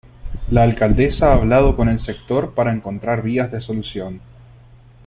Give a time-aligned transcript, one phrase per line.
[0.49, 4.19] La alcaldesa ha hablado con el sector para encontrar vías de solución.